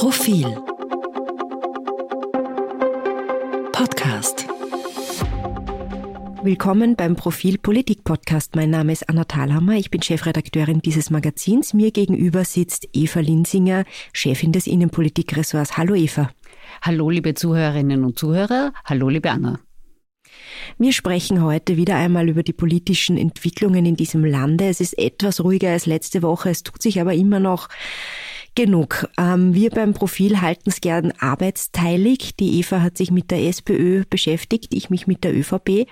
Profil 0.00 0.46
Podcast 3.70 4.46
Willkommen 6.42 6.96
beim 6.96 7.16
Profil 7.16 7.58
Politik 7.58 8.02
Podcast. 8.02 8.56
Mein 8.56 8.70
Name 8.70 8.92
ist 8.92 9.10
Anna 9.10 9.24
Thalhammer. 9.24 9.74
Ich 9.74 9.90
bin 9.90 10.00
Chefredakteurin 10.00 10.80
dieses 10.80 11.10
Magazins. 11.10 11.74
Mir 11.74 11.90
gegenüber 11.90 12.46
sitzt 12.46 12.88
Eva 12.94 13.20
Linsinger, 13.20 13.84
Chefin 14.14 14.52
des 14.52 14.66
Innenpolitikressorts. 14.66 15.76
Hallo 15.76 15.94
Eva. 15.94 16.30
Hallo 16.80 17.10
liebe 17.10 17.34
Zuhörerinnen 17.34 18.02
und 18.02 18.18
Zuhörer. 18.18 18.72
Hallo 18.86 19.10
liebe 19.10 19.30
Anna. 19.30 19.60
Wir 20.78 20.94
sprechen 20.94 21.42
heute 21.42 21.76
wieder 21.76 21.96
einmal 21.96 22.30
über 22.30 22.42
die 22.42 22.54
politischen 22.54 23.18
Entwicklungen 23.18 23.84
in 23.84 23.96
diesem 23.96 24.24
Lande. 24.24 24.64
Es 24.64 24.80
ist 24.80 24.98
etwas 24.98 25.44
ruhiger 25.44 25.72
als 25.72 25.84
letzte 25.84 26.22
Woche. 26.22 26.48
Es 26.48 26.62
tut 26.62 26.80
sich 26.80 27.02
aber 27.02 27.12
immer 27.12 27.38
noch 27.38 27.68
genug. 28.64 29.08
Ähm, 29.16 29.54
wir 29.54 29.70
beim 29.70 29.94
Profil 29.94 30.42
halten 30.42 30.68
es 30.68 30.82
gern 30.82 31.12
arbeitsteilig. 31.18 32.36
Die 32.36 32.58
Eva 32.58 32.82
hat 32.82 32.98
sich 32.98 33.10
mit 33.10 33.30
der 33.30 33.42
SPÖ 33.44 34.04
beschäftigt, 34.08 34.74
ich 34.74 34.90
mich 34.90 35.06
mit 35.06 35.24
der 35.24 35.34
ÖVP. 35.34 35.86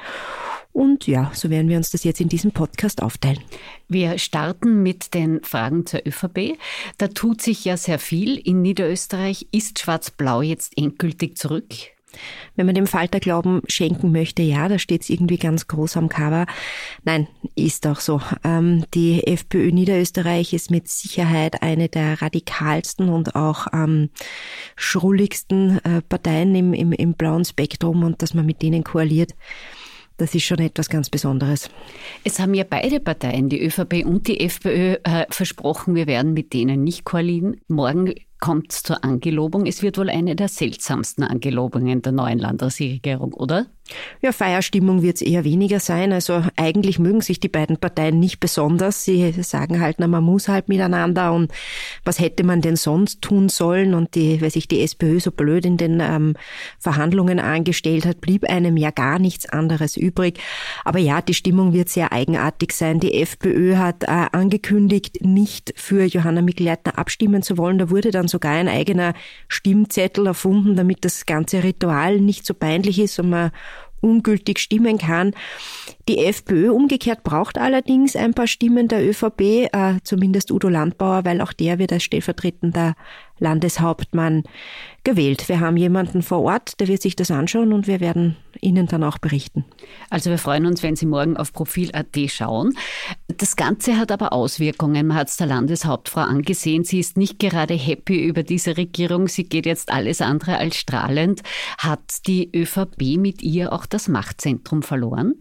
Und 0.72 1.06
ja, 1.06 1.32
so 1.34 1.48
werden 1.48 1.70
wir 1.70 1.78
uns 1.78 1.90
das 1.90 2.04
jetzt 2.04 2.20
in 2.20 2.28
diesem 2.28 2.52
Podcast 2.52 3.02
aufteilen. 3.02 3.40
Wir 3.88 4.18
starten 4.18 4.82
mit 4.82 5.14
den 5.14 5.42
Fragen 5.42 5.86
zur 5.86 6.06
ÖVP. 6.06 6.58
Da 6.98 7.08
tut 7.08 7.40
sich 7.40 7.64
ja 7.64 7.78
sehr 7.78 7.98
viel 7.98 8.36
in 8.36 8.60
Niederösterreich. 8.60 9.48
Ist 9.50 9.78
Schwarz-Blau 9.78 10.42
jetzt 10.42 10.76
endgültig 10.76 11.38
zurück? 11.38 11.97
Wenn 12.56 12.66
man 12.66 12.74
dem 12.74 12.86
Falter 12.86 13.20
Glauben 13.20 13.62
schenken 13.68 14.12
möchte, 14.12 14.42
ja, 14.42 14.68
da 14.68 14.78
steht 14.78 15.02
es 15.02 15.10
irgendwie 15.10 15.38
ganz 15.38 15.66
groß 15.66 15.96
am 15.96 16.08
Cover. 16.08 16.46
Nein, 17.04 17.28
ist 17.54 17.86
auch 17.86 18.00
so. 18.00 18.20
Ähm, 18.44 18.84
die 18.94 19.26
FPÖ 19.26 19.70
Niederösterreich 19.70 20.52
ist 20.52 20.70
mit 20.70 20.88
Sicherheit 20.88 21.62
eine 21.62 21.88
der 21.88 22.20
radikalsten 22.20 23.08
und 23.08 23.34
auch 23.34 23.66
ähm, 23.72 24.10
schrulligsten 24.76 25.78
äh, 25.84 26.02
Parteien 26.02 26.54
im, 26.54 26.72
im, 26.72 26.92
im 26.92 27.14
blauen 27.14 27.44
Spektrum 27.44 28.02
und 28.02 28.22
dass 28.22 28.34
man 28.34 28.46
mit 28.46 28.62
denen 28.62 28.84
koaliert. 28.84 29.34
Das 30.18 30.34
ist 30.34 30.44
schon 30.44 30.58
etwas 30.58 30.88
ganz 30.88 31.10
Besonderes. 31.10 31.70
Es 32.24 32.40
haben 32.40 32.52
ja 32.52 32.64
beide 32.68 32.98
Parteien, 32.98 33.48
die 33.48 33.64
ÖVP 33.64 34.04
und 34.04 34.26
die 34.26 34.40
FPÖ, 34.40 34.96
äh, 35.04 35.26
versprochen, 35.30 35.94
wir 35.94 36.08
werden 36.08 36.34
mit 36.34 36.52
denen 36.52 36.82
nicht 36.82 37.04
koalieren. 37.04 37.60
Morgen 37.68 38.14
kommt 38.40 38.72
zur 38.72 39.04
Angelobung. 39.04 39.66
Es 39.66 39.82
wird 39.82 39.98
wohl 39.98 40.10
eine 40.10 40.36
der 40.36 40.48
seltsamsten 40.48 41.24
Angelobungen 41.24 42.02
der 42.02 42.12
neuen 42.12 42.38
Landesregierung, 42.38 43.32
oder? 43.34 43.66
Ja, 44.20 44.32
Feierstimmung 44.32 45.02
wird 45.02 45.16
es 45.16 45.22
eher 45.22 45.44
weniger 45.44 45.80
sein. 45.80 46.12
Also 46.12 46.42
eigentlich 46.56 46.98
mögen 46.98 47.20
sich 47.20 47.40
die 47.40 47.48
beiden 47.48 47.76
Parteien 47.76 48.18
nicht 48.18 48.40
besonders. 48.40 49.04
Sie 49.04 49.32
sagen 49.42 49.80
halt, 49.80 49.96
na, 49.98 50.08
man 50.08 50.24
muss 50.24 50.48
halt 50.48 50.68
miteinander 50.68 51.32
und 51.32 51.52
was 52.04 52.18
hätte 52.18 52.44
man 52.44 52.60
denn 52.60 52.76
sonst 52.76 53.22
tun 53.22 53.48
sollen? 53.48 53.94
Und 53.94 54.14
die, 54.14 54.40
weil 54.42 54.50
sich 54.50 54.68
die 54.68 54.82
SPÖ 54.82 55.20
so 55.20 55.30
blöd 55.30 55.64
in 55.64 55.76
den 55.76 56.00
ähm, 56.00 56.34
Verhandlungen 56.78 57.38
angestellt 57.38 58.06
hat, 58.06 58.20
blieb 58.20 58.44
einem 58.44 58.76
ja 58.76 58.90
gar 58.90 59.18
nichts 59.18 59.48
anderes 59.48 59.96
übrig. 59.96 60.38
Aber 60.84 60.98
ja, 60.98 61.22
die 61.22 61.34
Stimmung 61.34 61.72
wird 61.72 61.88
sehr 61.88 62.12
eigenartig 62.12 62.72
sein. 62.72 63.00
Die 63.00 63.20
FPÖ 63.20 63.76
hat 63.76 64.04
äh, 64.04 64.26
angekündigt, 64.32 65.24
nicht 65.24 65.72
für 65.76 66.04
Johanna 66.04 66.42
Mikl-Leitner 66.42 66.98
abstimmen 66.98 67.42
zu 67.42 67.56
wollen. 67.56 67.78
Da 67.78 67.90
wurde 67.90 68.10
dann 68.10 68.28
sogar 68.28 68.52
ein 68.52 68.68
eigener 68.68 69.14
Stimmzettel 69.48 70.26
erfunden, 70.26 70.76
damit 70.76 71.04
das 71.04 71.26
ganze 71.26 71.62
Ritual 71.62 72.20
nicht 72.20 72.44
so 72.44 72.54
peinlich 72.54 72.98
ist 72.98 73.18
und 73.18 73.30
man 73.30 73.50
ungültig 74.00 74.58
stimmen 74.58 74.98
kann. 74.98 75.32
Die 76.08 76.24
FPÖ 76.24 76.70
umgekehrt 76.70 77.22
braucht 77.22 77.58
allerdings 77.58 78.16
ein 78.16 78.32
paar 78.32 78.46
Stimmen 78.46 78.88
der 78.88 79.06
ÖVP, 79.06 79.68
äh, 79.72 79.98
zumindest 80.04 80.50
Udo 80.50 80.68
Landbauer, 80.68 81.24
weil 81.24 81.40
auch 81.40 81.52
der 81.52 81.78
wird 81.78 81.92
als 81.92 82.04
stellvertretender 82.04 82.94
Landeshauptmann 83.38 84.44
gewählt. 85.04 85.48
Wir 85.48 85.60
haben 85.60 85.76
jemanden 85.76 86.22
vor 86.22 86.42
Ort, 86.42 86.80
der 86.80 86.88
wird 86.88 87.02
sich 87.02 87.16
das 87.16 87.30
anschauen 87.30 87.72
und 87.72 87.86
wir 87.86 88.00
werden 88.00 88.36
Ihnen 88.60 88.86
dann 88.86 89.04
auch 89.04 89.18
berichten. 89.18 89.64
Also 90.10 90.30
wir 90.30 90.38
freuen 90.38 90.66
uns, 90.66 90.82
wenn 90.82 90.96
Sie 90.96 91.06
morgen 91.06 91.36
auf 91.36 91.52
Profil.at 91.52 92.16
schauen. 92.28 92.74
Das 93.38 93.54
Ganze 93.54 93.96
hat 93.96 94.10
aber 94.10 94.32
Auswirkungen. 94.32 95.06
Man 95.06 95.16
hat 95.16 95.28
es 95.28 95.36
der 95.36 95.46
Landeshauptfrau 95.46 96.22
angesehen. 96.22 96.82
Sie 96.82 96.98
ist 96.98 97.16
nicht 97.16 97.38
gerade 97.38 97.74
happy 97.74 98.26
über 98.26 98.42
diese 98.42 98.76
Regierung. 98.76 99.28
Sie 99.28 99.44
geht 99.44 99.64
jetzt 99.64 99.92
alles 99.92 100.20
andere 100.20 100.58
als 100.58 100.76
strahlend. 100.76 101.42
Hat 101.78 102.26
die 102.26 102.50
ÖVP 102.52 103.16
mit 103.16 103.40
ihr 103.42 103.72
auch 103.72 103.86
das 103.86 104.08
Machtzentrum 104.08 104.82
verloren? 104.82 105.36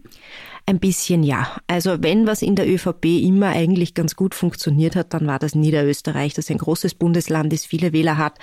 Ein 0.68 0.80
bisschen 0.80 1.22
ja. 1.22 1.56
Also 1.66 2.02
wenn 2.02 2.26
was 2.26 2.42
in 2.42 2.54
der 2.54 2.68
ÖVP 2.68 3.06
immer 3.22 3.48
eigentlich 3.48 3.94
ganz 3.94 4.16
gut 4.16 4.34
funktioniert 4.34 4.96
hat, 4.96 5.14
dann 5.14 5.26
war 5.26 5.38
das 5.38 5.54
Niederösterreich, 5.54 6.34
das 6.34 6.50
ein 6.50 6.58
großes 6.58 6.92
Bundesland 6.92 7.54
ist, 7.54 7.64
viele 7.64 7.94
Wähler 7.94 8.18
hat. 8.18 8.38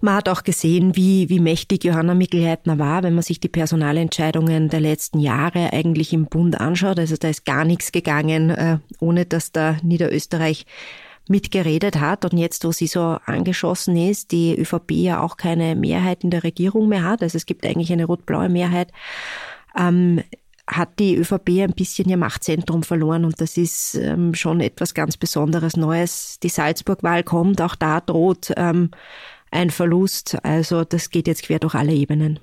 Man 0.00 0.14
hat 0.14 0.30
auch 0.30 0.42
gesehen, 0.42 0.96
wie, 0.96 1.28
wie 1.28 1.40
mächtig 1.40 1.84
Johanna 1.84 2.14
Mikl-Leitner 2.14 2.78
war, 2.78 3.02
wenn 3.02 3.12
man 3.12 3.22
sich 3.22 3.40
die 3.40 3.50
Personalentscheidungen 3.50 4.70
der 4.70 4.80
letzten 4.80 5.18
Jahre 5.18 5.70
eigentlich 5.74 6.14
im 6.14 6.28
Bund 6.28 6.58
anschaut. 6.58 6.98
Also 6.98 7.16
da 7.18 7.28
ist 7.28 7.44
gar 7.44 7.66
nichts 7.66 7.92
gegangen, 7.92 8.48
äh, 8.48 8.78
ohne 8.98 9.26
dass 9.26 9.52
da 9.52 9.76
Niederösterreich 9.82 10.64
mitgeredet 11.28 12.00
hat. 12.00 12.24
Und 12.24 12.38
jetzt, 12.38 12.64
wo 12.64 12.72
sie 12.72 12.86
so 12.86 13.18
angeschossen 13.26 13.98
ist, 13.98 14.32
die 14.32 14.58
ÖVP 14.58 14.92
ja 14.92 15.20
auch 15.20 15.36
keine 15.36 15.76
Mehrheit 15.76 16.24
in 16.24 16.30
der 16.30 16.42
Regierung 16.42 16.88
mehr 16.88 17.04
hat, 17.04 17.22
also 17.22 17.36
es 17.36 17.44
gibt 17.44 17.66
eigentlich 17.66 17.92
eine 17.92 18.06
rot-blaue 18.06 18.48
Mehrheit, 18.48 18.92
ähm, 19.78 20.22
hat 20.66 20.98
die 20.98 21.16
ÖVP 21.16 21.48
ein 21.60 21.72
bisschen 21.72 22.08
ihr 22.08 22.16
Machtzentrum 22.16 22.82
verloren 22.82 23.24
und 23.24 23.40
das 23.40 23.56
ist 23.56 23.94
ähm, 23.96 24.34
schon 24.34 24.60
etwas 24.60 24.94
ganz 24.94 25.16
Besonderes 25.16 25.76
Neues. 25.76 26.38
Die 26.42 26.48
Salzburg-Wahl 26.48 27.22
kommt, 27.22 27.60
auch 27.60 27.74
da 27.74 28.00
droht 28.00 28.52
ähm, 28.56 28.90
ein 29.50 29.70
Verlust. 29.70 30.38
Also 30.42 30.84
das 30.84 31.10
geht 31.10 31.28
jetzt 31.28 31.42
quer 31.42 31.58
durch 31.58 31.74
alle 31.74 31.92
Ebenen. 31.92 32.40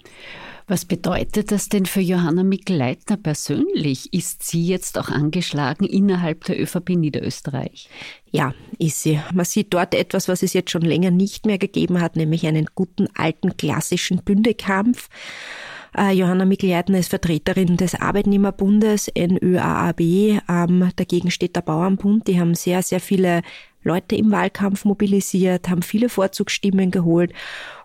Was 0.68 0.86
bedeutet 0.86 1.52
das 1.52 1.68
denn 1.68 1.86
für 1.86 2.00
Johanna 2.00 2.44
Mikl-Leitner 2.44 3.18
persönlich? 3.18 4.14
Ist 4.14 4.44
sie 4.44 4.66
jetzt 4.66 4.98
auch 4.98 5.10
angeschlagen 5.10 5.86
innerhalb 5.86 6.46
der 6.46 6.62
ÖVP 6.62 6.92
Niederösterreich? 6.92 7.90
Ja, 8.32 8.54
ist 8.78 9.04
sie. 9.04 9.20
Man 9.34 9.44
sieht 9.44 9.74
dort 9.74 9.94
etwas, 9.94 10.30
was 10.30 10.44
es 10.44 10.54
jetzt 10.54 10.72
schon 10.72 10.84
länger 10.84 11.12
nicht 11.12 11.46
mehr 11.46 11.58
gegeben 11.58 12.00
hat, 12.00 12.16
nämlich 12.16 12.48
einen 12.48 12.68
guten 12.74 13.08
alten 13.16 13.58
klassischen 13.58 14.24
Bündekampf. 14.24 15.10
Äh, 15.98 16.14
Johanna 16.14 16.46
Mikl-Leitner 16.46 17.00
ist 17.00 17.10
Vertreterin 17.10 17.76
des 17.78 17.96
Arbeitnehmerbundes 17.96 19.12
NÖAAB. 19.16 20.00
Ähm, 20.00 20.90
dagegen 20.96 21.32
steht 21.32 21.56
der 21.56 21.62
Bauernbund. 21.62 22.28
Die 22.28 22.40
haben 22.40 22.56
sehr, 22.56 22.82
sehr 22.82 23.02
viele 23.02 23.42
Leute 23.84 24.16
im 24.16 24.32
Wahlkampf 24.32 24.86
mobilisiert, 24.86 25.68
haben 25.68 25.82
viele 25.82 26.08
Vorzugsstimmen 26.08 26.92
geholt 26.92 27.34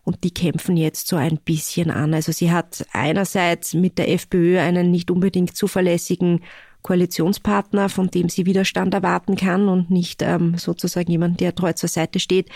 und 0.05 0.23
die 0.25 0.31
kämpfen 0.31 0.77
jetzt 0.77 1.09
so 1.09 1.17
ein 1.17 1.39
bisschen 1.39 1.91
an. 1.91 2.15
Also 2.15 2.33
sie 2.33 2.53
hat 2.53 2.87
einerseits 2.93 3.75
mit 3.75 3.99
der 3.99 4.11
FPÖ 4.13 4.59
einen 4.61 4.91
nicht 4.91 5.11
unbedingt 5.11 5.57
zuverlässigen 5.57 6.43
Koalitionspartner, 6.83 7.89
von 7.89 8.09
dem 8.11 8.29
sie 8.29 8.47
Widerstand 8.47 8.95
erwarten 8.95 9.35
kann 9.35 9.69
und 9.69 9.91
nicht 9.91 10.23
ähm, 10.23 10.57
sozusagen 10.57 11.11
jemand, 11.11 11.41
der 11.41 11.55
treu 11.55 11.73
zur 11.73 11.89
Seite 11.89 12.21
steht 12.21 12.51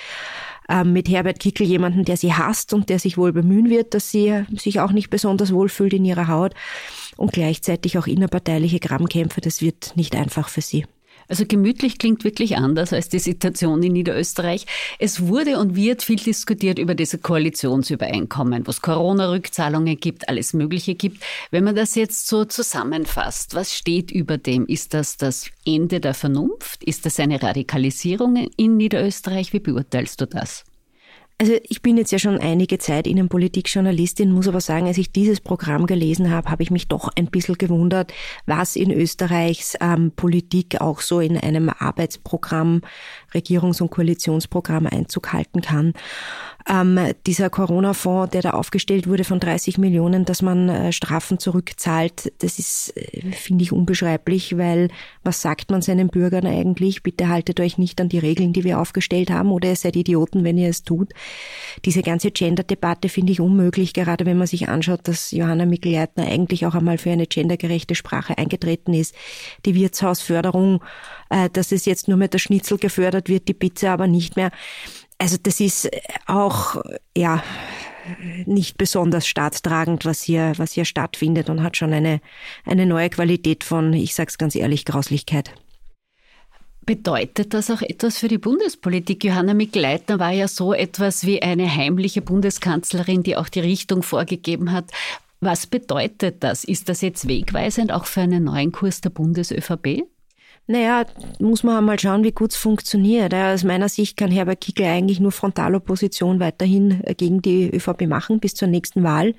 ähm, 0.71 0.93
mit 0.93 1.09
Herbert 1.09 1.41
Kickel 1.41 1.67
jemanden, 1.67 2.05
der 2.05 2.17
sie 2.17 2.33
hasst 2.33 2.73
und 2.73 2.89
der 2.89 2.99
sich 2.99 3.19
wohl 3.19 3.33
bemühen 3.33 3.69
wird, 3.69 3.93
dass 3.95 4.11
sie 4.11 4.45
sich 4.57 4.81
auch 4.81 4.93
nicht 4.93 5.11
besonders 5.11 5.53
wohlfühlt 5.53 5.93
in 5.93 6.05
ihrer 6.05 6.29
Haut 6.29 6.55
und 7.17 7.33
gleichzeitig 7.33 7.99
auch 7.99 8.07
innerparteiliche 8.07 8.81
Grammkämpfe. 8.81 9.41
Das 9.41 9.61
wird 9.61 9.93
nicht 9.97 10.15
einfach 10.15 10.49
für 10.49 10.63
sie. 10.63 10.87
Also 11.31 11.45
gemütlich 11.47 11.99
klingt 11.99 12.25
wirklich 12.25 12.57
anders 12.57 12.93
als 12.93 13.09
die 13.09 13.21
Situation 13.21 13.81
in 13.85 13.93
Niederösterreich. 13.93 14.67
Es 14.99 15.29
wurde 15.29 15.61
und 15.61 15.77
wird 15.77 16.03
viel 16.03 16.17
diskutiert 16.17 16.81
über 16.81 16.97
diese 16.97 17.19
Koalitionsübereinkommen, 17.19 18.67
wo 18.67 18.71
es 18.71 18.83
Corona-Rückzahlungen 18.83 19.97
gibt, 19.97 20.29
alles 20.29 20.55
Mögliche 20.55 20.97
gibt. 20.97 21.23
Wenn 21.53 21.63
man 21.63 21.77
das 21.77 21.95
jetzt 21.95 22.27
so 22.27 22.45
zusammenfasst, 22.45 23.55
was 23.55 23.73
steht 23.73 24.11
über 24.11 24.39
dem? 24.39 24.67
Ist 24.67 24.93
das 24.93 25.19
das 25.19 25.47
Ende 25.65 26.01
der 26.01 26.15
Vernunft? 26.15 26.83
Ist 26.83 27.07
das 27.07 27.21
eine 27.21 27.41
Radikalisierung 27.41 28.49
in 28.57 28.77
Niederösterreich? 28.77 29.53
Wie 29.53 29.61
beurteilst 29.61 30.21
du 30.21 30.27
das? 30.27 30.65
Also 31.41 31.55
ich 31.63 31.81
bin 31.81 31.97
jetzt 31.97 32.13
ja 32.13 32.19
schon 32.19 32.37
einige 32.37 32.77
Zeit 32.77 33.07
Innenpolitikjournalistin, 33.07 34.31
muss 34.31 34.47
aber 34.47 34.61
sagen, 34.61 34.89
als 34.89 34.99
ich 34.99 35.11
dieses 35.11 35.41
Programm 35.41 35.87
gelesen 35.87 36.31
habe, 36.31 36.51
habe 36.51 36.63
ich 36.63 36.71
mich 36.71 36.87
doch 36.87 37.11
ein 37.17 37.29
bisschen 37.29 37.57
gewundert, 37.57 38.13
was 38.45 38.77
in 38.77 38.91
Österreichs 38.91 39.75
ähm, 39.81 40.13
Politik 40.15 40.83
auch 40.83 41.01
so 41.01 41.19
in 41.19 41.39
einem 41.39 41.71
Arbeitsprogramm, 41.71 42.83
Regierungs- 43.35 43.81
und 43.81 43.91
Koalitionsprogramm 43.91 44.87
Einzug 44.87 45.33
halten 45.33 45.61
kann. 45.61 45.95
Ähm, 46.69 46.99
dieser 47.27 47.49
Corona-Fonds, 47.49 48.33
der 48.33 48.43
da 48.43 48.51
aufgestellt 48.51 49.09
wurde 49.09 49.25
von 49.25 49.41
30 49.41 49.79
Millionen, 49.79 50.25
dass 50.25 50.43
man 50.43 50.69
äh, 50.69 50.93
Strafen 50.93 51.39
zurückzahlt, 51.39 52.33
das 52.39 52.59
ist, 52.59 52.97
äh, 52.97 53.33
finde 53.33 53.65
ich, 53.65 53.73
unbeschreiblich, 53.73 54.59
weil 54.59 54.89
was 55.25 55.41
sagt 55.41 55.71
man 55.71 55.81
seinen 55.81 56.09
Bürgern 56.09 56.47
eigentlich? 56.47 57.03
Bitte 57.03 57.29
haltet 57.29 57.61
euch 57.61 57.79
nicht 57.79 58.01
an 58.01 58.09
die 58.09 58.19
Regeln, 58.19 58.53
die 58.53 58.65
wir 58.65 58.79
aufgestellt 58.79 59.31
haben, 59.31 59.51
oder 59.53 59.71
ihr 59.71 59.77
seid 59.77 59.97
Idioten, 59.97 60.45
wenn 60.45 60.59
ihr 60.59 60.69
es 60.69 60.83
tut. 60.83 61.13
Diese 61.85 62.03
ganze 62.03 62.31
Gender-Debatte 62.31 63.09
finde 63.09 63.33
ich 63.33 63.41
unmöglich, 63.41 63.95
gerade 63.95 64.27
wenn 64.27 64.39
man 64.39 64.47
sich 64.47 64.69
anschaut, 64.69 65.01
dass 65.05 65.31
Johanna 65.31 65.65
Mikl-Leitner 65.67 66.27
eigentlich 66.27 66.67
auch 66.67 66.75
einmal 66.75 66.99
für 66.99 67.11
eine 67.11 67.27
gendergerechte 67.27 67.95
Sprache 67.95 68.37
eingetreten 68.37 68.93
ist. 68.93 69.15
Die 69.65 69.75
Wirtshausförderung, 69.75 70.83
äh, 71.31 71.49
dass 71.51 71.73
es 71.73 71.87
jetzt 71.87 72.07
nur 72.07 72.19
mit 72.19 72.35
der 72.35 72.39
Schnitzel 72.39 72.79
gefördert 72.79 73.20
wird, 73.29 73.49
die 73.49 73.55
Pizza 73.55 73.93
aber 73.93 74.07
nicht 74.07 74.37
mehr. 74.37 74.51
Also 75.19 75.37
das 75.43 75.61
ist 75.61 75.89
auch, 76.27 76.83
ja, 77.17 77.43
nicht 78.47 78.79
besonders 78.79 79.27
staatstragend, 79.27 80.05
was 80.05 80.23
hier, 80.23 80.53
was 80.57 80.73
hier 80.73 80.85
stattfindet 80.85 81.51
und 81.51 81.63
hat 81.63 81.77
schon 81.77 81.93
eine, 81.93 82.21
eine 82.65 82.87
neue 82.87 83.11
Qualität 83.11 83.65
von, 83.65 83.93
ich 83.93 84.15
sag's 84.15 84.39
ganz 84.39 84.55
ehrlich, 84.55 84.85
Grauslichkeit. 84.85 85.53
Bedeutet 86.87 87.55
das 87.55 87.71
auch 87.71 87.83
etwas 87.83 88.19
für 88.19 88.29
die 88.29 88.39
Bundespolitik? 88.39 89.23
Johanna 89.23 89.55
Mikl-Leitner 89.55 90.19
war 90.19 90.33
ja 90.33 90.49
so 90.49 90.73
etwas 90.73 91.25
wie 91.25 91.43
eine 91.43 91.73
heimliche 91.73 92.23
Bundeskanzlerin, 92.23 93.23
die 93.23 93.37
auch 93.37 93.49
die 93.49 93.61
Richtung 93.61 94.03
vorgegeben 94.03 94.73
hat. 94.73 94.87
Was 95.41 95.67
bedeutet 95.67 96.43
das? 96.43 96.65
Ist 96.65 96.89
das 96.89 97.01
jetzt 97.01 97.29
wegweisend 97.29 97.93
auch 97.93 98.07
für 98.07 98.23
einen 98.23 98.45
neuen 98.45 98.73
Kurs 98.73 99.01
der 99.01 99.11
Bundes-ÖVP? 99.11 100.05
Naja, 100.71 101.05
muss 101.41 101.65
man 101.65 101.79
einmal 101.79 101.99
schauen, 101.99 102.23
wie 102.23 102.31
gut 102.31 102.53
es 102.53 102.57
funktioniert. 102.57 103.35
Aus 103.35 103.65
meiner 103.65 103.89
Sicht 103.89 104.17
kann 104.17 104.31
Herbert 104.31 104.61
Kickl 104.61 104.85
eigentlich 104.85 105.19
nur 105.19 105.33
Frontalopposition 105.33 106.39
weiterhin 106.39 107.03
äh, 107.03 107.17
gegen 107.17 107.43
die 107.43 107.69
ÖVP 107.75 108.03
machen 108.03 108.39
bis 108.39 108.55
zur 108.55 108.69
nächsten 108.69 109.03
Wahl. 109.03 109.35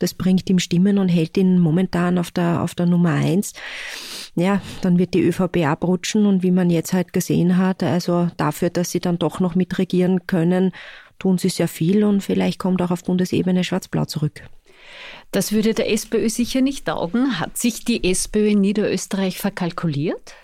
Das 0.00 0.12
bringt 0.12 0.50
ihm 0.50 0.58
Stimmen 0.58 0.98
und 0.98 1.08
hält 1.08 1.36
ihn 1.36 1.60
momentan 1.60 2.18
auf 2.18 2.32
der, 2.32 2.64
auf 2.64 2.74
der 2.74 2.86
Nummer 2.86 3.10
eins. 3.10 3.52
Ja, 4.34 4.60
dann 4.80 4.98
wird 4.98 5.14
die 5.14 5.22
ÖVP 5.22 5.58
abrutschen 5.58 6.26
und 6.26 6.42
wie 6.42 6.50
man 6.50 6.68
jetzt 6.68 6.92
halt 6.92 7.12
gesehen 7.12 7.58
hat, 7.58 7.84
also 7.84 8.30
dafür, 8.36 8.70
dass 8.70 8.90
sie 8.90 8.98
dann 8.98 9.20
doch 9.20 9.38
noch 9.38 9.54
mitregieren 9.54 10.26
können, 10.26 10.72
tun 11.20 11.38
sie 11.38 11.50
sehr 11.50 11.68
viel 11.68 12.02
und 12.02 12.22
vielleicht 12.22 12.58
kommt 12.58 12.82
auch 12.82 12.90
auf 12.90 13.04
Bundesebene 13.04 13.62
Schwarz-Blau 13.62 14.06
zurück. 14.06 14.42
Das 15.30 15.52
würde 15.52 15.74
der 15.74 15.92
SPÖ 15.92 16.28
sicher 16.28 16.60
nicht 16.60 16.86
taugen. 16.86 17.38
Hat 17.38 17.56
sich 17.56 17.84
die 17.84 18.10
SPÖ 18.10 18.48
in 18.48 18.60
Niederösterreich 18.60 19.38
verkalkuliert? 19.38 20.34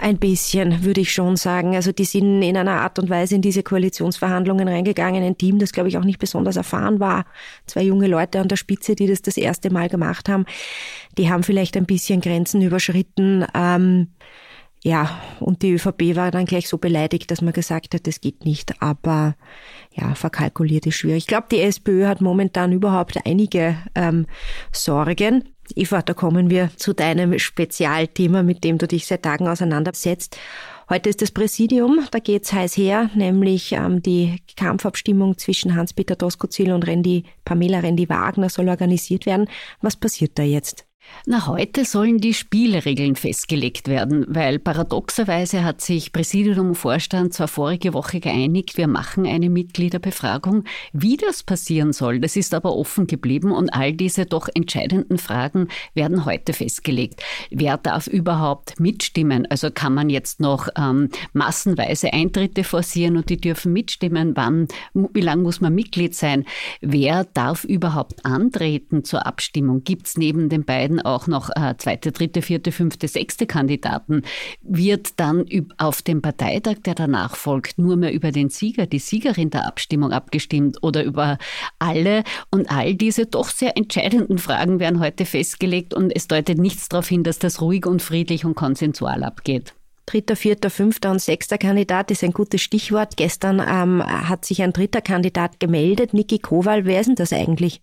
Ein 0.00 0.18
bisschen, 0.18 0.84
würde 0.84 1.00
ich 1.00 1.12
schon 1.12 1.36
sagen. 1.36 1.74
Also 1.74 1.92
die 1.92 2.04
sind 2.04 2.42
in 2.42 2.56
einer 2.56 2.80
Art 2.82 2.98
und 2.98 3.08
Weise 3.08 3.36
in 3.36 3.42
diese 3.42 3.62
Koalitionsverhandlungen 3.62 4.68
reingegangen. 4.68 5.22
Ein 5.22 5.38
Team, 5.38 5.58
das, 5.58 5.72
glaube 5.72 5.88
ich, 5.88 5.96
auch 5.96 6.04
nicht 6.04 6.18
besonders 6.18 6.56
erfahren 6.56 7.00
war. 7.00 7.24
Zwei 7.66 7.82
junge 7.82 8.06
Leute 8.06 8.40
an 8.40 8.48
der 8.48 8.56
Spitze, 8.56 8.94
die 8.94 9.06
das 9.06 9.22
das 9.22 9.36
erste 9.36 9.70
Mal 9.70 9.88
gemacht 9.88 10.28
haben. 10.28 10.44
Die 11.16 11.30
haben 11.30 11.42
vielleicht 11.42 11.76
ein 11.76 11.86
bisschen 11.86 12.20
Grenzen 12.20 12.60
überschritten. 12.62 13.46
Ähm, 13.54 14.08
ja, 14.82 15.20
und 15.40 15.62
die 15.62 15.72
ÖVP 15.72 16.14
war 16.14 16.30
dann 16.30 16.44
gleich 16.44 16.68
so 16.68 16.78
beleidigt, 16.78 17.30
dass 17.30 17.42
man 17.42 17.52
gesagt 17.52 17.94
hat, 17.94 18.06
das 18.06 18.20
geht 18.20 18.44
nicht. 18.44 18.80
Aber 18.82 19.34
ja, 19.92 20.14
verkalkuliert 20.14 20.86
ist 20.86 20.96
schwierig. 20.96 21.24
Ich 21.24 21.26
glaube, 21.26 21.46
die 21.50 21.60
SPÖ 21.60 22.06
hat 22.06 22.20
momentan 22.20 22.72
überhaupt 22.72 23.18
einige 23.24 23.76
ähm, 23.94 24.26
Sorgen. 24.72 25.55
Eva, 25.74 26.02
da 26.02 26.14
kommen 26.14 26.50
wir 26.50 26.70
zu 26.76 26.92
deinem 26.92 27.38
Spezialthema, 27.38 28.42
mit 28.42 28.64
dem 28.64 28.78
du 28.78 28.86
dich 28.86 29.06
seit 29.06 29.22
Tagen 29.22 29.48
auseinandersetzt. 29.48 30.38
Heute 30.88 31.10
ist 31.10 31.20
das 31.20 31.32
Präsidium, 31.32 32.06
da 32.12 32.20
geht's 32.20 32.52
heiß 32.52 32.76
her, 32.76 33.10
nämlich 33.14 33.72
ähm, 33.72 34.02
die 34.02 34.36
Kampfabstimmung 34.56 35.36
zwischen 35.36 35.74
Hans-Peter 35.74 36.14
Doskozil 36.14 36.72
und 36.72 36.86
Randy, 36.86 37.24
Pamela 37.44 37.80
Randy 37.80 38.08
Wagner 38.08 38.48
soll 38.48 38.68
organisiert 38.68 39.26
werden. 39.26 39.48
Was 39.80 39.96
passiert 39.96 40.38
da 40.38 40.44
jetzt? 40.44 40.86
Na, 41.28 41.48
heute 41.48 41.84
sollen 41.84 42.18
die 42.18 42.34
Spielregeln 42.34 43.16
festgelegt 43.16 43.88
werden, 43.88 44.24
weil 44.28 44.60
paradoxerweise 44.60 45.64
hat 45.64 45.80
sich 45.80 46.12
Präsidium 46.12 46.68
und 46.68 46.74
Vorstand 46.76 47.34
zwar 47.34 47.48
vorige 47.48 47.94
Woche 47.94 48.20
geeinigt, 48.20 48.76
wir 48.76 48.86
machen 48.86 49.26
eine 49.26 49.50
Mitgliederbefragung. 49.50 50.62
Wie 50.92 51.16
das 51.16 51.42
passieren 51.42 51.92
soll, 51.92 52.20
das 52.20 52.36
ist 52.36 52.54
aber 52.54 52.76
offen 52.76 53.08
geblieben 53.08 53.50
und 53.50 53.70
all 53.70 53.92
diese 53.92 54.26
doch 54.26 54.48
entscheidenden 54.54 55.18
Fragen 55.18 55.66
werden 55.94 56.26
heute 56.26 56.52
festgelegt. 56.52 57.24
Wer 57.50 57.76
darf 57.76 58.06
überhaupt 58.06 58.78
mitstimmen? 58.78 59.46
Also 59.46 59.72
kann 59.72 59.94
man 59.94 60.10
jetzt 60.10 60.38
noch 60.38 60.68
ähm, 60.78 61.08
massenweise 61.32 62.12
Eintritte 62.12 62.62
forcieren 62.62 63.16
und 63.16 63.30
die 63.30 63.40
dürfen 63.40 63.72
mitstimmen? 63.72 64.36
Wann, 64.36 64.68
wie 64.94 65.22
lange 65.22 65.42
muss 65.42 65.60
man 65.60 65.74
Mitglied 65.74 66.14
sein? 66.14 66.44
Wer 66.80 67.24
darf 67.24 67.64
überhaupt 67.64 68.24
antreten 68.24 69.02
zur 69.02 69.26
Abstimmung? 69.26 69.82
Gibt 69.82 70.06
es 70.06 70.16
neben 70.16 70.48
den 70.48 70.64
beiden 70.64 70.95
werden 70.96 71.00
auch 71.00 71.26
noch 71.26 71.50
äh, 71.54 71.74
zweite, 71.78 72.12
dritte, 72.12 72.42
vierte, 72.42 72.72
fünfte, 72.72 73.08
sechste 73.08 73.46
Kandidaten, 73.46 74.22
wird 74.62 75.18
dann 75.18 75.44
auf 75.78 76.02
dem 76.02 76.22
Parteitag, 76.22 76.76
der 76.84 76.94
danach 76.94 77.36
folgt, 77.36 77.78
nur 77.78 77.96
mehr 77.96 78.12
über 78.12 78.32
den 78.32 78.48
Sieger, 78.48 78.86
die 78.86 78.98
Siegerin 78.98 79.50
der 79.50 79.66
Abstimmung 79.66 80.12
abgestimmt 80.12 80.78
oder 80.82 81.04
über 81.04 81.38
alle. 81.78 82.24
Und 82.50 82.70
all 82.70 82.94
diese 82.94 83.26
doch 83.26 83.48
sehr 83.48 83.76
entscheidenden 83.76 84.38
Fragen 84.38 84.78
werden 84.78 85.00
heute 85.00 85.24
festgelegt 85.24 85.94
und 85.94 86.14
es 86.14 86.28
deutet 86.28 86.58
nichts 86.58 86.88
darauf 86.88 87.08
hin, 87.08 87.22
dass 87.22 87.38
das 87.38 87.60
ruhig 87.60 87.86
und 87.86 88.02
friedlich 88.02 88.44
und 88.44 88.54
konsensual 88.54 89.22
abgeht. 89.24 89.74
Dritter, 90.06 90.36
vierter, 90.36 90.70
fünfter 90.70 91.10
und 91.10 91.20
sechster 91.20 91.58
Kandidat 91.58 92.12
ist 92.12 92.22
ein 92.22 92.30
gutes 92.32 92.62
Stichwort. 92.62 93.16
Gestern 93.16 93.58
ähm, 93.58 94.04
hat 94.04 94.44
sich 94.44 94.62
ein 94.62 94.72
dritter 94.72 95.00
Kandidat 95.00 95.58
gemeldet, 95.58 96.14
Niki 96.14 96.38
Kowal. 96.38 96.84
Wer 96.84 97.00
ist 97.00 97.08
denn 97.08 97.16
das 97.16 97.32
eigentlich? 97.32 97.82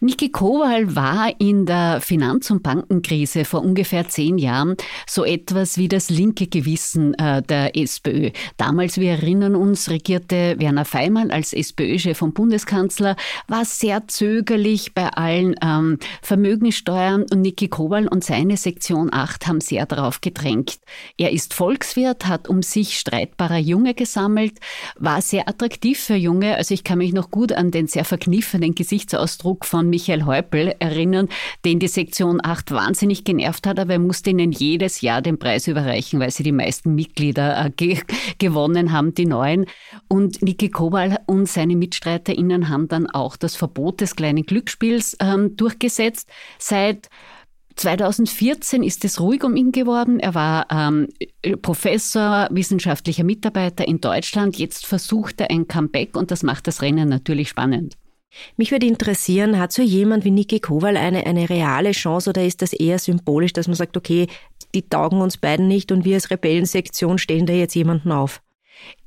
Niki 0.00 0.30
Kowal 0.30 0.94
war 0.94 1.32
in 1.38 1.66
der 1.66 2.00
Finanz- 2.00 2.50
und 2.50 2.62
Bankenkrise 2.62 3.44
vor 3.44 3.62
ungefähr 3.62 4.08
zehn 4.08 4.38
Jahren 4.38 4.76
so 5.06 5.24
etwas 5.24 5.78
wie 5.78 5.88
das 5.88 6.10
linke 6.10 6.46
Gewissen 6.46 7.14
äh, 7.14 7.42
der 7.42 7.76
SPÖ. 7.76 8.30
Damals, 8.56 8.98
wir 8.98 9.10
erinnern 9.12 9.54
uns, 9.56 9.90
regierte 9.90 10.56
Werner 10.58 10.84
Feimann 10.84 11.30
als 11.30 11.52
SPÖ-Chef 11.52 12.22
und 12.22 12.34
Bundeskanzler, 12.34 13.16
war 13.48 13.64
sehr 13.64 14.06
zögerlich 14.08 14.94
bei 14.94 15.08
allen 15.08 15.54
ähm, 15.62 15.98
Vermögenssteuern 16.22 17.24
und 17.30 17.40
Niki 17.40 17.68
Kowal 17.68 18.08
und 18.08 18.24
seine 18.24 18.56
Sektion 18.56 19.12
8 19.12 19.46
haben 19.46 19.60
sehr 19.60 19.86
darauf 19.86 20.20
gedrängt. 20.20 20.78
Er 21.18 21.32
ist 21.32 21.54
Volkswirt, 21.54 22.26
hat 22.26 22.48
um 22.48 22.62
sich 22.62 22.98
streitbare 22.98 23.58
Junge 23.58 23.94
gesammelt, 23.94 24.58
war 24.96 25.20
sehr 25.20 25.48
attraktiv 25.48 25.98
für 25.98 26.16
Junge. 26.16 26.56
Also 26.56 26.74
ich 26.74 26.84
kann 26.84 26.98
mich 26.98 27.12
noch 27.12 27.30
gut 27.30 27.52
an 27.52 27.70
den 27.70 27.86
sehr 27.86 28.04
verkniffenen 28.04 28.74
Gesichtsausdruck 28.74 29.63
von 29.64 29.88
Michael 29.90 30.24
Häupl 30.24 30.74
erinnern, 30.78 31.28
den 31.64 31.78
die 31.78 31.88
Sektion 31.88 32.40
8 32.42 32.70
wahnsinnig 32.72 33.24
genervt 33.24 33.66
hat, 33.66 33.78
aber 33.78 33.94
er 33.94 33.98
musste 33.98 34.30
ihnen 34.30 34.52
jedes 34.52 35.00
Jahr 35.00 35.22
den 35.22 35.38
Preis 35.38 35.66
überreichen, 35.66 36.20
weil 36.20 36.30
sie 36.30 36.42
die 36.42 36.52
meisten 36.52 36.94
Mitglieder 36.94 37.66
äh, 37.66 37.70
ge 37.70 37.98
gewonnen 38.38 38.92
haben, 38.92 39.14
die 39.14 39.26
neuen. 39.26 39.66
Und 40.08 40.42
Niki 40.42 40.70
Kowal 40.70 41.18
und 41.26 41.48
seine 41.48 41.76
MitstreiterInnen 41.76 42.68
haben 42.68 42.88
dann 42.88 43.06
auch 43.08 43.36
das 43.36 43.56
Verbot 43.56 44.00
des 44.00 44.16
kleinen 44.16 44.44
Glücksspiels 44.44 45.16
ähm, 45.20 45.56
durchgesetzt. 45.56 46.30
Seit 46.58 47.08
2014 47.76 48.82
ist 48.82 49.04
es 49.04 49.20
ruhig 49.20 49.42
um 49.44 49.56
ihn 49.56 49.72
geworden. 49.72 50.20
Er 50.20 50.34
war 50.34 50.66
ähm, 50.70 51.08
Professor, 51.60 52.48
wissenschaftlicher 52.50 53.24
Mitarbeiter 53.24 53.86
in 53.86 54.00
Deutschland. 54.00 54.56
Jetzt 54.58 54.86
versucht 54.86 55.40
er 55.40 55.50
ein 55.50 55.66
Comeback 55.66 56.16
und 56.16 56.30
das 56.30 56.42
macht 56.42 56.66
das 56.66 56.82
Rennen 56.82 57.08
natürlich 57.08 57.48
spannend. 57.48 57.96
Mich 58.56 58.70
würde 58.70 58.86
interessieren, 58.86 59.58
hat 59.58 59.72
so 59.72 59.82
jemand 59.82 60.24
wie 60.24 60.30
Niki 60.30 60.60
Kowal 60.60 60.96
eine, 60.96 61.26
eine 61.26 61.48
reale 61.48 61.92
Chance 61.92 62.30
oder 62.30 62.44
ist 62.44 62.62
das 62.62 62.72
eher 62.72 62.98
symbolisch, 62.98 63.52
dass 63.52 63.68
man 63.68 63.76
sagt, 63.76 63.96
okay, 63.96 64.26
die 64.74 64.88
taugen 64.88 65.20
uns 65.20 65.36
beiden 65.36 65.68
nicht 65.68 65.92
und 65.92 66.04
wir 66.04 66.16
als 66.16 66.30
Rebellensektion 66.30 67.18
stellen 67.18 67.46
da 67.46 67.52
jetzt 67.52 67.74
jemanden 67.74 68.12
auf? 68.12 68.42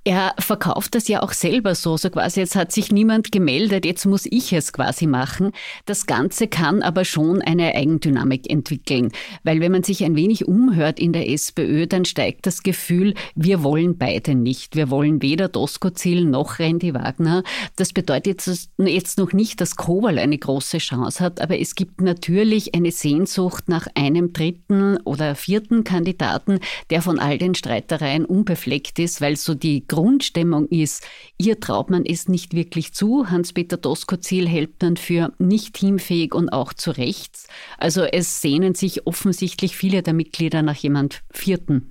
Er 0.03 0.33
verkauft 0.39 0.95
das 0.95 1.09
ja 1.09 1.21
auch 1.21 1.33
selber 1.33 1.75
so, 1.75 1.97
so 1.97 2.09
quasi, 2.09 2.39
jetzt 2.39 2.55
hat 2.55 2.71
sich 2.71 2.93
niemand 2.93 3.33
gemeldet, 3.33 3.83
jetzt 3.83 4.05
muss 4.05 4.25
ich 4.25 4.53
es 4.53 4.71
quasi 4.71 5.05
machen. 5.05 5.51
Das 5.85 6.05
Ganze 6.05 6.47
kann 6.47 6.81
aber 6.81 7.03
schon 7.03 7.41
eine 7.41 7.75
Eigendynamik 7.75 8.49
entwickeln, 8.49 9.11
weil 9.43 9.59
wenn 9.59 9.73
man 9.73 9.83
sich 9.83 10.05
ein 10.05 10.15
wenig 10.15 10.47
umhört 10.47 10.97
in 11.01 11.11
der 11.11 11.29
SPÖ, 11.29 11.87
dann 11.87 12.05
steigt 12.05 12.45
das 12.45 12.63
Gefühl, 12.63 13.15
wir 13.35 13.63
wollen 13.63 13.97
beide 13.97 14.33
nicht. 14.33 14.77
Wir 14.77 14.89
wollen 14.89 15.21
weder 15.21 15.49
Doskozil 15.49 16.23
noch 16.23 16.59
Randy 16.59 16.93
Wagner. 16.93 17.43
Das 17.75 17.91
bedeutet 17.91 18.47
jetzt 18.79 19.17
noch 19.17 19.33
nicht, 19.33 19.59
dass 19.59 19.75
Kowal 19.75 20.19
eine 20.19 20.37
große 20.37 20.77
Chance 20.77 21.21
hat, 21.21 21.41
aber 21.41 21.59
es 21.59 21.75
gibt 21.75 21.99
natürlich 21.99 22.73
eine 22.73 22.91
Sehnsucht 22.91 23.67
nach 23.67 23.87
einem 23.93 24.31
dritten 24.31 24.95
oder 25.03 25.35
vierten 25.35 25.83
Kandidaten, 25.83 26.59
der 26.91 27.01
von 27.01 27.19
all 27.19 27.37
den 27.37 27.55
Streitereien 27.55 28.23
unbefleckt 28.23 28.99
ist, 28.99 29.19
weil 29.19 29.35
so 29.35 29.53
die 29.53 29.85
Grundstimmung 29.97 30.67
ist, 30.67 31.07
ihr 31.39 31.59
traut 31.59 31.89
man 31.89 32.05
es 32.05 32.27
nicht 32.27 32.53
wirklich 32.53 32.93
zu. 32.93 33.31
Hans-Peter 33.31 33.77
Doskozil 33.77 34.47
hält 34.47 34.79
man 34.79 34.95
für 34.95 35.33
nicht 35.39 35.73
teamfähig 35.73 36.35
und 36.35 36.49
auch 36.49 36.71
zu 36.73 36.91
rechts. 36.91 37.47
Also 37.79 38.03
es 38.03 38.39
sehnen 38.39 38.75
sich 38.75 39.07
offensichtlich 39.07 39.75
viele 39.75 40.03
der 40.03 40.13
Mitglieder 40.13 40.61
nach 40.61 40.75
jemand 40.75 41.23
Vierten. 41.31 41.89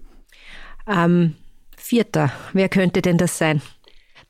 Ähm, 0.87 1.35
Vierter, 1.77 2.31
wer 2.53 2.69
könnte 2.69 3.03
denn 3.03 3.19
das 3.19 3.39
sein? 3.39 3.61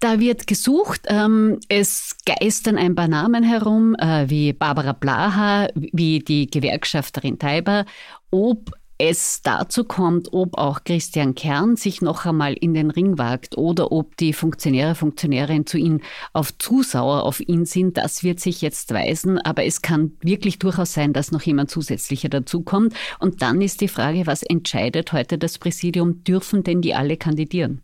Da 0.00 0.20
wird 0.20 0.46
gesucht. 0.46 1.02
Ähm, 1.08 1.60
es 1.68 2.16
geistern 2.24 2.78
ein 2.78 2.94
paar 2.94 3.08
Namen 3.08 3.44
herum, 3.44 3.94
äh, 3.96 4.30
wie 4.30 4.54
Barbara 4.54 4.94
Blaha, 4.94 5.68
wie 5.74 6.20
die 6.20 6.46
Gewerkschafterin 6.46 7.38
Taiber, 7.38 7.84
ob 8.30 8.70
es 8.98 9.42
dazu 9.42 9.84
kommt, 9.84 10.32
ob 10.32 10.56
auch 10.56 10.84
Christian 10.84 11.34
Kern 11.34 11.76
sich 11.76 12.00
noch 12.00 12.24
einmal 12.24 12.54
in 12.54 12.72
den 12.72 12.90
Ring 12.90 13.18
wagt 13.18 13.58
oder 13.58 13.92
ob 13.92 14.16
die 14.16 14.32
Funktionäre, 14.32 14.94
Funktionärinnen 14.94 15.66
zu 15.66 15.76
ihm 15.76 16.00
auf 16.32 16.56
Zusauer 16.58 17.24
auf 17.24 17.40
ihn 17.40 17.66
sind, 17.66 17.98
das 17.98 18.22
wird 18.22 18.40
sich 18.40 18.62
jetzt 18.62 18.92
weisen. 18.94 19.38
Aber 19.38 19.64
es 19.64 19.82
kann 19.82 20.12
wirklich 20.20 20.58
durchaus 20.58 20.94
sein, 20.94 21.12
dass 21.12 21.30
noch 21.30 21.42
jemand 21.42 21.70
zusätzlicher 21.70 22.28
dazukommt. 22.28 22.94
Und 23.18 23.42
dann 23.42 23.60
ist 23.60 23.80
die 23.80 23.88
Frage, 23.88 24.26
was 24.26 24.42
entscheidet 24.42 25.12
heute 25.12 25.36
das 25.36 25.58
Präsidium? 25.58 26.24
Dürfen 26.24 26.64
denn 26.64 26.80
die 26.80 26.94
alle 26.94 27.16
kandidieren? 27.16 27.82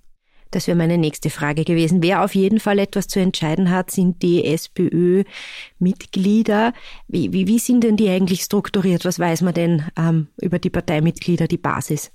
Das 0.53 0.69
wäre 0.69 0.77
meine 0.77 0.99
nächste 0.99 1.31
Frage 1.31 1.65
gewesen. 1.65 2.03
Wer 2.03 2.23
auf 2.23 2.35
jeden 2.35 2.61
Fall 2.61 2.79
etwas 2.79 3.09
zu 3.09 3.19
entscheiden 3.19 3.71
hat, 3.71 3.91
sind 3.91 4.21
die 4.23 4.45
SPÖ-Mitglieder. 4.45 6.75
Wie, 7.09 7.33
wie, 7.33 7.49
wie 7.49 7.59
sind 7.59 7.83
denn 7.83 7.97
die 7.97 8.11
eigentlich 8.11 8.43
strukturiert? 8.43 9.07
Was 9.07 9.19
weiß 9.19 9.41
man 9.41 9.55
denn 9.55 9.85
ähm, 9.99 10.29
über 10.41 10.59
die 10.59 10.71
Parteimitglieder, 10.71 11.49
die 11.49 11.57
Basis? 11.57 12.13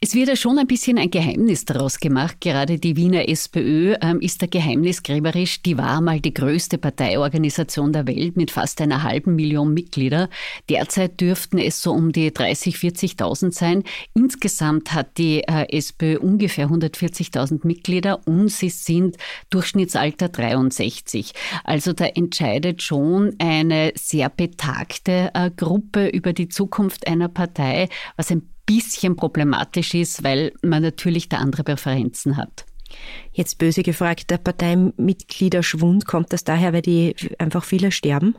Es 0.00 0.14
wird 0.14 0.28
ja 0.28 0.36
schon 0.36 0.58
ein 0.58 0.66
bisschen 0.66 0.98
ein 0.98 1.10
Geheimnis 1.10 1.64
daraus 1.64 1.98
gemacht. 1.98 2.40
Gerade 2.40 2.78
die 2.78 2.96
Wiener 2.96 3.28
SPÖ 3.28 3.96
ähm, 4.00 4.20
ist 4.20 4.42
da 4.42 4.46
geheimnisgräberisch. 4.46 5.62
Die 5.62 5.76
war 5.76 6.00
mal 6.00 6.20
die 6.20 6.34
größte 6.34 6.78
Parteiorganisation 6.78 7.92
der 7.92 8.06
Welt 8.06 8.36
mit 8.36 8.50
fast 8.50 8.80
einer 8.80 9.02
halben 9.02 9.34
Million 9.34 9.74
Mitglieder. 9.74 10.28
Derzeit 10.68 11.20
dürften 11.20 11.58
es 11.58 11.82
so 11.82 11.92
um 11.92 12.12
die 12.12 12.32
30, 12.32 12.76
40.000 12.76 13.52
sein. 13.52 13.82
Insgesamt 14.14 14.92
hat 14.92 15.18
die 15.18 15.40
äh, 15.40 15.66
SPÖ 15.76 16.18
ungefähr 16.18 16.68
140.000 16.68 17.66
Mitglieder 17.66 18.20
und 18.26 18.50
sie 18.50 18.70
sind 18.70 19.16
Durchschnittsalter 19.50 20.28
63. 20.28 21.32
Also 21.64 21.92
da 21.92 22.04
entscheidet 22.06 22.82
schon 22.82 23.34
eine 23.38 23.92
sehr 23.96 24.28
betagte 24.28 25.30
äh, 25.34 25.50
Gruppe 25.50 26.08
über 26.08 26.32
die 26.32 26.48
Zukunft 26.48 27.06
einer 27.08 27.28
Partei, 27.28 27.88
was 28.16 28.30
ein 28.30 28.48
bisschen 28.68 29.16
problematisch 29.16 29.94
ist, 29.94 30.22
weil 30.22 30.52
man 30.62 30.82
natürlich 30.82 31.28
da 31.28 31.38
andere 31.38 31.64
Präferenzen 31.64 32.36
hat. 32.36 32.66
Jetzt 33.32 33.58
böse 33.58 33.82
gefragt, 33.82 34.30
der 34.30 34.38
Parteimitgliederschwund, 34.38 36.06
kommt 36.06 36.32
das 36.32 36.44
daher, 36.44 36.72
weil 36.72 36.82
die 36.82 37.14
einfach 37.38 37.64
viele 37.64 37.90
sterben? 37.90 38.36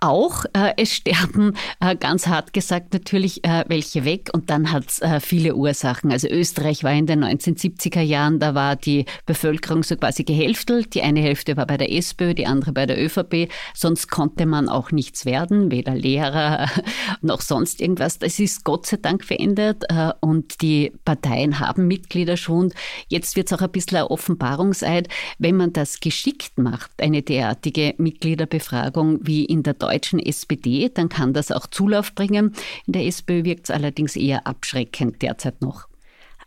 Auch. 0.00 0.44
Äh, 0.52 0.72
es 0.76 0.92
sterben 0.92 1.56
äh, 1.80 1.96
ganz 1.96 2.26
hart 2.26 2.52
gesagt 2.52 2.92
natürlich 2.92 3.44
äh, 3.44 3.64
welche 3.68 4.04
weg 4.04 4.30
und 4.32 4.50
dann 4.50 4.72
hat 4.72 4.88
es 4.88 5.00
äh, 5.00 5.20
viele 5.20 5.54
Ursachen. 5.54 6.10
Also 6.10 6.28
Österreich 6.28 6.84
war 6.84 6.92
in 6.92 7.06
den 7.06 7.24
1970er 7.24 8.00
Jahren, 8.00 8.38
da 8.38 8.54
war 8.54 8.76
die 8.76 9.04
Bevölkerung 9.26 9.82
so 9.82 9.96
quasi 9.96 10.24
gehälftelt. 10.24 10.94
Die 10.94 11.02
eine 11.02 11.20
Hälfte 11.20 11.56
war 11.56 11.66
bei 11.66 11.76
der 11.76 11.92
SPÖ, 11.92 12.34
die 12.34 12.46
andere 12.46 12.72
bei 12.72 12.86
der 12.86 13.02
ÖVP. 13.02 13.48
Sonst 13.74 14.10
konnte 14.10 14.46
man 14.46 14.68
auch 14.68 14.90
nichts 14.90 15.24
werden, 15.24 15.70
weder 15.70 15.94
Lehrer 15.94 16.68
noch 17.20 17.40
sonst 17.40 17.80
irgendwas. 17.80 18.18
Das 18.18 18.38
ist 18.38 18.64
Gott 18.64 18.86
sei 18.86 18.98
Dank 18.98 19.24
verändert 19.24 19.84
äh, 19.88 20.12
und 20.20 20.62
die 20.62 20.92
Parteien 21.04 21.60
haben 21.60 21.86
Mitglieder 21.86 22.36
schon. 22.36 22.72
Jetzt 23.08 23.36
wird 23.36 23.50
es 23.50 23.58
auch 23.58 23.62
ein 23.62 23.70
bisschen 23.70 23.98
ein 23.98 24.04
Offenbarungseid. 24.04 25.08
Wenn 25.38 25.56
man 25.56 25.72
das 25.72 26.00
geschickt 26.00 26.58
macht, 26.58 26.90
eine 27.00 27.22
derartige 27.22 27.94
Mitgliederbefragung 27.98 29.20
wie 29.22 29.44
in 29.44 29.62
der 29.62 29.74
deutschen 29.82 30.18
SPD, 30.18 30.88
dann 30.88 31.08
kann 31.08 31.32
das 31.32 31.50
auch 31.50 31.66
Zulauf 31.66 32.14
bringen. 32.14 32.54
In 32.86 32.92
der 32.92 33.06
SPÖ 33.06 33.44
wirkt 33.44 33.64
es 33.64 33.70
allerdings 33.70 34.16
eher 34.16 34.46
abschreckend 34.46 35.22
derzeit 35.22 35.60
noch. 35.60 35.88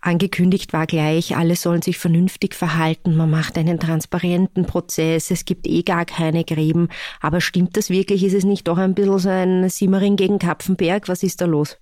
Angekündigt 0.05 0.71
war 0.71 0.85
gleich, 0.85 1.35
alle 1.35 1.55
sollen 1.55 1.81
sich 1.81 1.97
vernünftig 1.97 2.53
verhalten, 2.53 3.15
man 3.15 3.31
macht 3.31 3.57
einen 3.57 3.79
transparenten 3.79 4.67
Prozess, 4.67 5.31
es 5.31 5.45
gibt 5.45 5.65
eh 5.65 5.81
gar 5.81 6.05
keine 6.05 6.43
Gräben. 6.43 6.89
Aber 7.21 7.41
stimmt 7.41 7.75
das 7.75 7.89
wirklich? 7.89 8.23
Ist 8.23 8.35
es 8.35 8.43
nicht 8.43 8.67
doch 8.67 8.77
ein 8.77 8.93
bisschen 8.93 9.17
so 9.17 9.29
ein 9.29 9.67
Simmering 9.67 10.15
gegen 10.15 10.37
Kapfenberg? 10.37 11.09
Was 11.09 11.23
ist 11.23 11.41
da 11.41 11.45
los? 11.45 11.77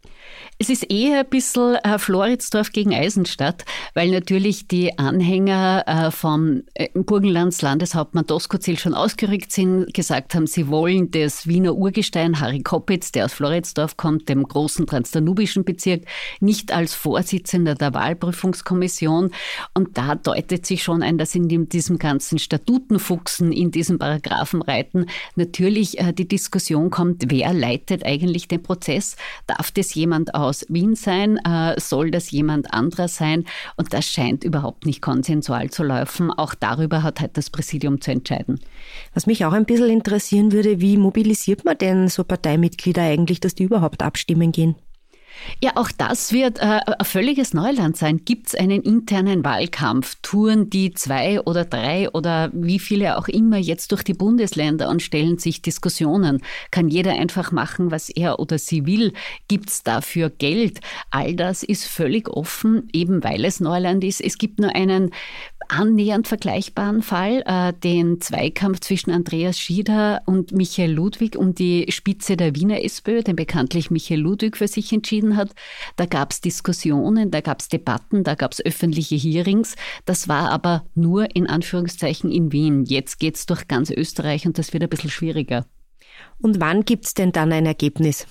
Es 0.58 0.70
ist 0.70 0.90
eher 0.90 1.20
ein 1.20 1.30
bisschen 1.30 1.76
äh, 1.76 2.00
Floridsdorf 2.00 2.72
gegen 2.72 2.94
Eisenstadt, 2.94 3.66
weil 3.94 4.12
natürlich 4.12 4.70
die 4.70 4.98
Anhänger 4.98 5.84
äh, 5.86 6.12
vom 6.12 6.64
äh, 6.76 6.88
Burgenlands 6.94 7.62
Landeshauptmann 7.62 8.26
Doskozil 8.26 8.80
schon 8.80 8.94
ausgerückt 8.94 9.52
sind, 9.52 9.94
gesagt 9.94 10.34
haben, 10.34 10.48
sie 10.48 10.70
wollen 10.70 11.12
das 11.12 11.46
Wiener 11.48 11.76
Urgestein 11.76 12.40
Harry 12.40 12.62
Koppitz, 12.62 13.12
der 13.12 13.26
aus 13.26 13.34
Floridsdorf 13.34 13.98
kommt, 13.98 14.30
dem 14.30 14.48
großen 14.48 14.88
transdanubischen 14.88 15.66
Bezirk, 15.66 16.04
nicht 16.40 16.72
als 16.72 16.94
Vorsitzender 16.94 17.76
der 17.76 17.94
Wahlprüfungskommission. 18.14 19.32
Und 19.74 19.98
da 19.98 20.16
deutet 20.16 20.66
sich 20.66 20.84
schon 20.84 21.04
ein, 21.04 21.18
dass 21.18 21.36
in 21.36 21.68
diesem 21.70 22.00
ganzen 22.00 22.40
Statutenfuchsen, 22.40 23.52
in 23.52 23.72
diesem 23.72 24.00
Paragraphenreiten 24.00 25.08
natürlich 25.36 26.00
äh, 26.00 26.14
die 26.14 26.28
Diskussion 26.28 26.90
kommt, 26.90 27.26
wer 27.28 27.54
leitet 27.54 28.06
eigentlich 28.06 28.48
den 28.48 28.64
Prozess? 28.64 29.16
Darf 29.48 29.72
das 29.72 29.94
jemand 29.94 30.14
jemand 30.14 30.36
aus 30.36 30.66
Wien 30.70 30.96
sein? 30.96 31.38
Äh, 31.38 31.80
soll 31.80 32.12
das 32.12 32.32
jemand 32.32 32.74
anderer 32.74 33.08
sein? 33.08 33.46
Und 33.78 33.94
das 33.94 34.06
scheint 34.06 34.44
überhaupt 34.44 34.86
nicht 34.86 35.02
konsensual 35.02 35.70
zu 35.70 35.84
laufen. 35.84 36.30
Auch 36.32 36.54
darüber 36.54 37.04
hat 37.04 37.20
halt 37.20 37.38
das 37.38 37.50
Präsidium 37.50 38.00
zu 38.00 38.12
entscheiden. 38.12 38.60
Was 39.14 39.26
mich 39.26 39.46
auch 39.46 39.54
ein 39.54 39.66
bisschen 39.66 39.90
interessieren 39.90 40.52
würde, 40.52 40.82
wie 40.82 40.98
mobilisiert 40.98 41.66
man 41.66 41.78
denn 41.78 42.08
so 42.10 42.24
Parteimitglieder 42.24 43.02
eigentlich, 43.02 43.40
dass 43.40 43.56
die 43.56 43.64
überhaupt 43.64 44.04
abstimmen 44.04 44.52
gehen? 44.52 44.76
Ja, 45.62 45.72
auch 45.76 45.92
das 45.92 46.32
wird 46.34 46.60
äh, 46.60 46.80
ein 46.86 47.06
völliges 47.06 47.54
Neuland 47.54 47.98
sein. 47.98 48.22
Gibt 48.26 48.48
es 48.48 48.56
einen 48.56 48.82
internen 48.82 49.44
Wahlkampf? 49.44 50.18
Touren 50.22 50.70
die 50.70 50.94
zwei 50.94 51.42
oder 51.42 51.66
drei 51.66 52.10
oder 52.12 52.50
wie 52.54 52.80
viele 52.80 53.18
auch 53.18 53.28
immer 53.28 53.58
jetzt 53.58 53.92
durch 53.92 54.04
die 54.04 54.14
Bundesländer 54.14 54.90
und 54.90 55.02
stellen 55.02 55.38
sich 55.38 55.62
Diskussionen? 55.62 56.42
Kann 56.72 56.88
jeder 56.88 57.14
einfach 57.14 57.52
machen, 57.52 57.92
was 57.92 58.10
er 58.10 58.40
oder 58.40 58.58
sie 58.58 58.86
will? 58.86 59.14
Gibt 59.48 59.70
es 59.70 59.84
dafür 59.84 60.30
Geld? 60.30 60.80
All 61.12 61.36
das 61.36 61.64
ist 61.64 61.86
völlig 61.86 62.30
offen, 62.30 62.90
eben 62.94 63.24
weil 63.24 63.46
es 63.46 63.60
Neuland 63.60 64.04
ist. 64.04 64.22
Es 64.22 64.38
gibt 64.38 64.60
nur 64.60 64.76
einen 64.76 65.12
annähernd 65.70 66.28
vergleichbaren 66.28 67.02
Fall, 67.02 67.44
äh, 67.46 67.74
den 67.74 68.22
Zweikampf 68.22 68.82
zwischen 68.82 69.12
Andreas 69.12 69.60
Schieder 69.60 70.22
und 70.26 70.52
Michael 70.52 70.92
Ludwig 70.92 71.36
um 71.38 71.56
die 71.56 71.86
Spitze 71.90 72.38
der 72.38 72.56
Wiener 72.56 72.84
SPÖ, 72.84 73.22
den 73.24 73.36
bekanntlich 73.36 73.92
Michael 73.92 74.20
Ludwig 74.20 74.58
für 74.58 74.68
sich 74.68 74.92
entschieden 74.92 75.23
hat. 75.38 75.54
Da 75.96 76.06
gab 76.06 76.32
es 76.32 76.42
Diskussionen, 76.42 77.32
da 77.32 77.42
gab 77.42 77.62
es 77.62 77.70
Debatten, 77.70 78.24
da 78.24 78.36
gab 78.36 78.52
es 78.52 78.64
öffentliche 78.64 79.16
Hearings. 79.16 79.76
Das 80.06 80.28
war 80.28 80.50
aber 80.52 80.86
nur 80.96 81.36
in 81.36 81.48
Anführungszeichen 81.48 82.32
in 82.32 82.52
Wien. 82.52 82.86
Jetzt 82.86 83.20
geht 83.20 83.36
es 83.36 83.46
durch 83.46 83.68
ganz 83.68 83.90
Österreich 83.90 84.46
und 84.46 84.58
das 84.58 84.74
wird 84.74 84.84
ein 84.84 84.90
bisschen 84.90 85.10
schwieriger. 85.10 85.66
Und 86.40 86.60
wann 86.60 86.86
gibt 86.86 87.06
es 87.06 87.14
denn 87.14 87.32
dann 87.32 87.52
ein 87.52 87.66
Ergebnis? 87.66 88.28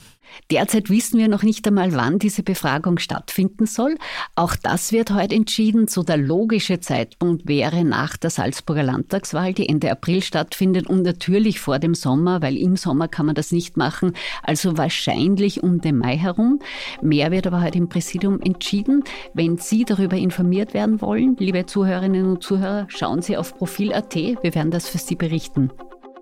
Derzeit 0.51 0.91
wissen 0.91 1.19
wir 1.19 1.29
noch 1.29 1.43
nicht 1.43 1.67
einmal, 1.67 1.95
wann 1.95 2.19
diese 2.19 2.43
Befragung 2.43 2.99
stattfinden 2.99 3.67
soll. 3.67 3.97
Auch 4.35 4.55
das 4.57 4.93
wird 4.93 5.13
heute 5.13 5.35
entschieden. 5.35 5.89
So 5.89 6.03
der 6.03 6.17
logische 6.17 6.81
Zeitpunkt 6.81 7.47
wäre 7.47 7.85
nach 7.85 8.17
der 8.17 8.31
Salzburger 8.31 8.83
Landtagswahl, 8.83 9.53
die 9.53 9.69
Ende 9.69 9.91
April 9.91 10.23
stattfindet 10.23 10.89
und 10.89 11.03
natürlich 11.03 11.61
vor 11.61 11.79
dem 11.79 11.95
Sommer, 11.95 12.43
weil 12.43 12.57
im 12.57 12.77
Sommer 12.77 13.09
kann 13.09 13.27
man 13.27 13.35
das 13.35 13.53
nicht 13.53 13.77
machen. 13.77 14.15
Also 14.43 14.77
wahrscheinlich 14.77 15.63
um 15.63 15.81
den 15.81 15.99
Mai 15.99 16.17
herum. 16.17 16.61
Mehr 17.01 17.31
wird 17.31 17.47
aber 17.47 17.63
heute 17.63 17.79
im 17.79 17.89
Präsidium 17.89 18.41
entschieden. 18.41 19.05
Wenn 19.35 19.59
Sie 19.59 19.85
darüber 19.85 20.17
informiert 20.17 20.75
werden 20.75 21.01
wollen, 21.01 21.37
liebe 21.39 21.67
Zuhörerinnen 21.67 22.27
und 22.27 22.43
Zuhörer, 22.43 22.87
schauen 22.89 23.23
Sie 23.23 23.37
auf 23.37 23.57
Profil.at. 23.57 24.15
Wir 24.15 24.55
werden 24.55 24.71
das 24.71 24.89
für 24.89 24.99
Sie 24.99 25.17
berichten. 25.17 25.71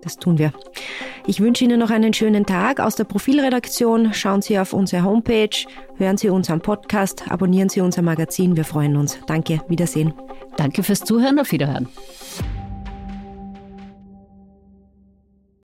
Das 0.01 0.17
tun 0.17 0.37
wir. 0.37 0.51
Ich 1.27 1.39
wünsche 1.39 1.63
Ihnen 1.63 1.79
noch 1.79 1.91
einen 1.91 2.13
schönen 2.13 2.45
Tag 2.45 2.79
aus 2.79 2.95
der 2.95 3.03
Profilredaktion. 3.03 4.13
Schauen 4.13 4.41
Sie 4.41 4.57
auf 4.57 4.73
unsere 4.73 5.03
Homepage, 5.03 5.65
hören 5.97 6.17
Sie 6.17 6.29
unseren 6.29 6.61
Podcast, 6.61 7.31
abonnieren 7.31 7.69
Sie 7.69 7.81
unser 7.81 8.01
Magazin. 8.01 8.55
Wir 8.55 8.65
freuen 8.65 8.97
uns. 8.97 9.19
Danke, 9.27 9.61
Wiedersehen. 9.67 10.13
Danke 10.57 10.83
fürs 10.83 11.01
Zuhören, 11.01 11.39
auf 11.39 11.51
Wiederhören. 11.51 11.87